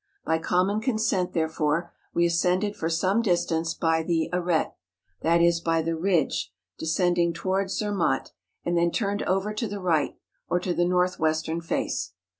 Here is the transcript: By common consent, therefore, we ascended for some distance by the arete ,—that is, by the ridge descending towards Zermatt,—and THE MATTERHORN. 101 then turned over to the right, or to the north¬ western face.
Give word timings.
By 0.25 0.39
common 0.39 0.81
consent, 0.81 1.33
therefore, 1.33 1.93
we 2.11 2.25
ascended 2.25 2.75
for 2.75 2.89
some 2.89 3.21
distance 3.21 3.75
by 3.75 4.01
the 4.01 4.31
arete 4.33 4.71
,—that 5.21 5.41
is, 5.43 5.59
by 5.61 5.83
the 5.83 5.95
ridge 5.95 6.51
descending 6.79 7.33
towards 7.33 7.73
Zermatt,—and 7.77 8.75
THE 8.75 8.81
MATTERHORN. 8.81 9.19
101 9.19 9.19
then 9.19 9.25
turned 9.25 9.29
over 9.29 9.53
to 9.53 9.67
the 9.67 9.79
right, 9.79 10.15
or 10.49 10.59
to 10.59 10.73
the 10.73 10.85
north¬ 10.85 11.19
western 11.19 11.61
face. 11.61 12.13